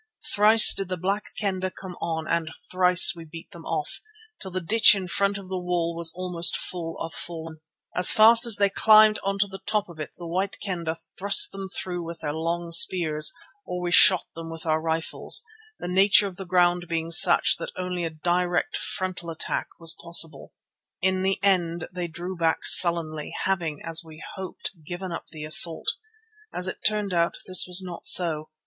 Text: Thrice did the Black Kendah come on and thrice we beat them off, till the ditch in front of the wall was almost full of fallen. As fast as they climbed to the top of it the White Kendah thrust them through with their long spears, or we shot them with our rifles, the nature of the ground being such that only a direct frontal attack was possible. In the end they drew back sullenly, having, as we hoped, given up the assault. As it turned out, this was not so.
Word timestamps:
Thrice 0.33 0.73
did 0.73 0.89
the 0.89 0.97
Black 0.97 1.25
Kendah 1.39 1.69
come 1.69 1.95
on 2.01 2.25
and 2.27 2.49
thrice 2.71 3.13
we 3.15 3.23
beat 3.23 3.51
them 3.51 3.65
off, 3.67 4.01
till 4.41 4.49
the 4.49 4.59
ditch 4.59 4.95
in 4.95 5.07
front 5.07 5.37
of 5.37 5.47
the 5.47 5.59
wall 5.59 5.95
was 5.95 6.11
almost 6.15 6.57
full 6.57 6.97
of 6.99 7.13
fallen. 7.13 7.61
As 7.95 8.11
fast 8.11 8.47
as 8.47 8.55
they 8.55 8.71
climbed 8.71 9.17
to 9.23 9.47
the 9.47 9.61
top 9.67 9.89
of 9.89 9.99
it 9.99 10.13
the 10.17 10.25
White 10.25 10.57
Kendah 10.59 10.95
thrust 10.95 11.51
them 11.51 11.67
through 11.69 12.01
with 12.03 12.21
their 12.21 12.33
long 12.33 12.71
spears, 12.71 13.31
or 13.63 13.79
we 13.79 13.91
shot 13.91 14.25
them 14.33 14.49
with 14.49 14.65
our 14.65 14.81
rifles, 14.81 15.43
the 15.77 15.87
nature 15.87 16.25
of 16.27 16.37
the 16.37 16.47
ground 16.47 16.87
being 16.89 17.11
such 17.11 17.57
that 17.57 17.71
only 17.77 18.03
a 18.03 18.09
direct 18.09 18.75
frontal 18.75 19.29
attack 19.29 19.67
was 19.77 19.93
possible. 19.93 20.51
In 21.03 21.21
the 21.21 21.37
end 21.43 21.87
they 21.93 22.07
drew 22.07 22.35
back 22.35 22.65
sullenly, 22.65 23.33
having, 23.43 23.83
as 23.85 24.03
we 24.03 24.23
hoped, 24.33 24.71
given 24.83 25.11
up 25.11 25.27
the 25.27 25.43
assault. 25.43 25.89
As 26.51 26.65
it 26.65 26.79
turned 26.83 27.13
out, 27.13 27.35
this 27.45 27.65
was 27.67 27.83
not 27.85 28.07
so. 28.07 28.49